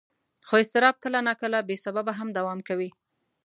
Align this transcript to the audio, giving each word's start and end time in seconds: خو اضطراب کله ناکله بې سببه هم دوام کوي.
خو 0.47 0.53
اضطراب 0.63 0.95
کله 1.03 1.19
ناکله 1.27 1.59
بې 1.67 1.75
سببه 1.85 2.13
هم 2.19 2.29
دوام 2.37 2.59
کوي. 2.67 2.89